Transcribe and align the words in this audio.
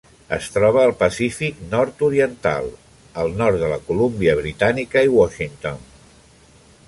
Es 0.35 0.45
troba 0.53 0.79
al 0.83 0.93
Pacífic 1.01 1.59
nord-oriental: 1.73 2.71
el 3.25 3.31
nord 3.43 3.63
de 3.65 3.69
la 3.75 3.79
Colúmbia 3.91 4.35
Britànica 4.41 5.07
i 5.09 5.13
Washington. 5.19 5.81